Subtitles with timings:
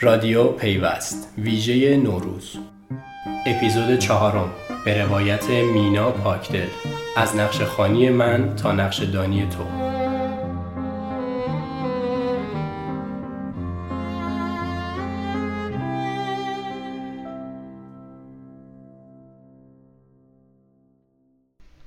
[0.00, 2.56] رادیو پیوست ویژه نوروز.
[3.46, 4.50] اپیزود چهارم
[4.84, 6.68] به روایت مینا پاکدل.
[7.16, 9.64] از نقش خانی من تا نقش دانی تو.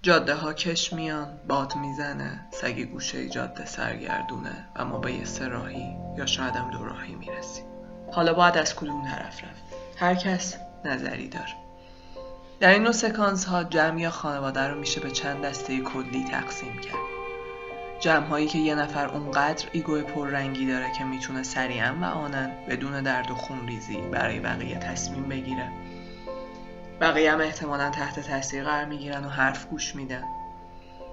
[0.01, 5.95] جاده ها کش میان باد می‌زنه سگ گوشه جاده سرگردونه و ما به یه سراحی
[6.17, 7.65] یا شاید هم دو راهی می‌رسیم.
[8.11, 9.63] حالا باید از کدوم طرف رفت؟
[9.97, 11.53] هر کس نظری داره
[12.59, 16.79] در این نوع سکانس ها جمع یا خانواده رو میشه به چند دسته کلی تقسیم
[16.79, 17.19] کرد.
[17.99, 23.01] جمع هایی که یه نفر اونقدر ego پررنگی داره که می‌تونه سریعا و آناً بدون
[23.01, 25.71] درد و خون ریزی برای بقیه تصمیم بگیره.
[27.01, 30.23] بقیه هم احتمالا تحت تاثیر قرار می‌گیرن و حرف گوش میدن.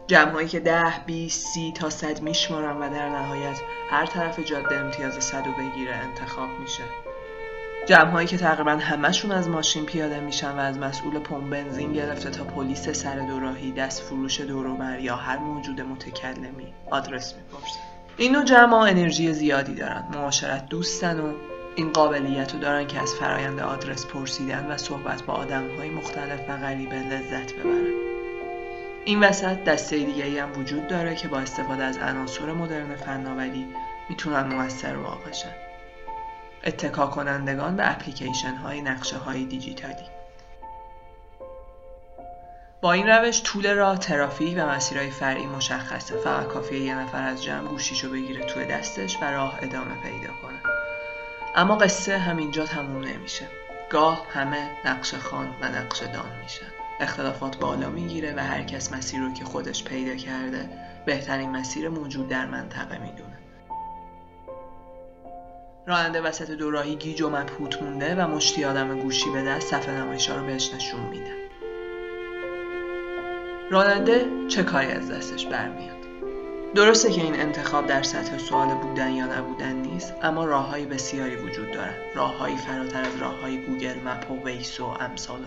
[0.06, 3.60] جمع هایی که ده، بیست، سی تا صد میشمارن و در نهایت
[3.90, 6.82] هر طرف جاده امتیاز صد و بگیره انتخاب میشه.
[7.86, 12.30] جمع هایی که تقریبا همشون از ماشین پیاده میشن و از مسئول پمپ بنزین گرفته
[12.30, 17.80] تا پلیس سر دوراهی دست فروش دوروبر یا هر موجود متکلمی آدرس می‌پرسن
[18.16, 21.32] این نوع جمع انرژی زیادی دارن معاشرت دوستن و
[21.76, 26.40] این قابلیت رو دارن که از فرایند آدرس پرسیدن و صحبت با آدم های مختلف
[26.48, 28.15] و غریبه لذت ببرن.
[29.06, 33.66] این وسط دسته دیگه هم وجود داره که با استفاده از عناصر مدرن فناوری
[34.08, 35.54] می‌تونن موثر واقع شن
[36.64, 40.06] اتکا کنندگان به اپلیکیشن های نقشه های دیجیتالی.
[42.80, 46.16] با این روش طول راه ترافیک و مسیرهای فرعی مشخصه.
[46.16, 50.58] فقط کافیه یه نفر از جمع گوشیشو بگیره توی دستش و راه ادامه پیدا کنه.
[51.54, 53.46] اما قصه همینجا تموم نمیشه.
[53.90, 56.75] گاه همه نقش خان و نقش دان میشن.
[57.00, 60.68] اختلافات بالا می‌گیره و هر کس مسیر رو که خودش پیدا کرده
[61.06, 63.38] بهترین مسیر موجود در منطقه می‌دونه.
[65.86, 70.36] راننده وسط دوراهی گیج و مبهوت مونده و مشتی آدم گوشی به دست صفحه نمایشا
[70.36, 71.32] رو بهش نشون میده.
[73.70, 75.96] راننده چه کاری از دستش برمیاد؟
[76.74, 81.72] درسته که این انتخاب در سطح سوال بودن یا نبودن نیست اما راههای بسیاری وجود
[81.72, 81.94] دارن.
[82.14, 85.40] راههایی فراتر از راههای Google Map و Waze و امثال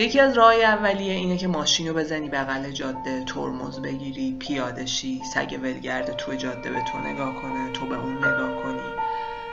[0.00, 5.20] یکی از راه اولیه اینه که ماشین رو بزنی بغل جاده ترمز بگیری پیاده شی
[5.34, 8.80] سگ ولگرد توی جاده به تو نگاه کنه تو به اون نگاه کنی.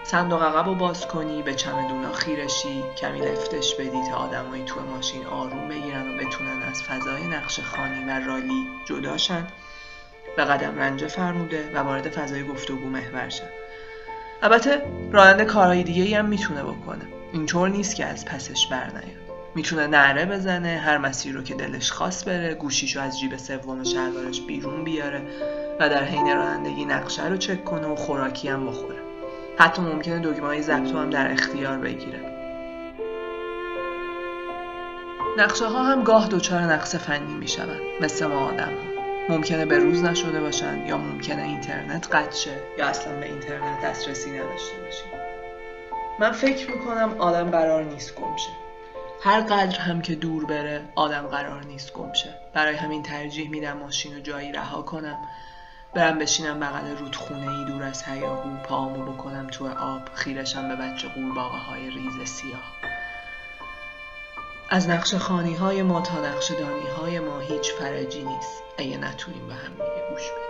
[0.04, 5.26] صندوق عقب رو باز کنی به چمدونا خیرشی کمی لفتش بدی تا آدمایی توی ماشین
[5.26, 9.48] آروم بگیرن و بتونن از فضای نقش خانی و رالی جداشن
[10.38, 13.50] به قدم رنجه فرموده و وارد فضای گفتگو محور شن
[14.42, 14.82] البته
[15.12, 17.08] راننده کارهای دیگه هم می‌تونه بکنه.
[17.34, 19.27] اینطور نیست که از پسش برنیاد.
[19.58, 24.42] می‌تونه نعره بزنه هر مسیر رو که دلش خواست بره گوشیشو از جیب سوم شلوارش
[24.42, 25.22] بیرون بیاره
[25.80, 28.98] و در حین رانندگی نقشه رو چک کنه و خوراکی هم بخوره.
[29.58, 32.20] حتی ممکنه دکمه های ضبط هم در اختیار بگیره.
[35.38, 40.04] نقشه ها هم گاه دچار نقص فنی می‌شوند مثل ما آدم ها ممکنه به روز
[40.04, 45.12] نشده باشن یا ممکنه اینترنت قطع شه یا اصلا به اینترنت دسترسی نداشته باشیم.
[46.20, 48.67] من فکر می‌کنم آدم قرار نیست گم شه.
[49.22, 52.36] هر قدر هم که دور بره آدم قرار نیست گم شه.
[52.54, 55.18] برای همین ترجیح میدم ماشین رو جایی رها کنم.
[55.94, 61.08] برم بشینم بغل رودخونه ای دور از هیاهو پاهامو بکنم تو آب خیرشم به بچه
[61.08, 62.74] قورباغه های ریز سیاه.
[64.70, 68.64] از نقش خانی های ما تا نقش دانی های ما هیچ فرجی نیست.
[68.78, 70.47] اگه نتونیم به هم دیگه گوش بدیم.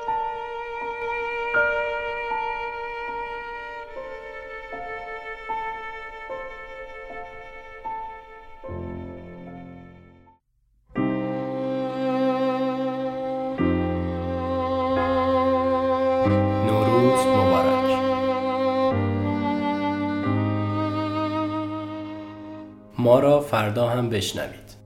[17.18, 17.98] نوروز مبارک.
[22.98, 24.77] ما را فردا هم بشنوید.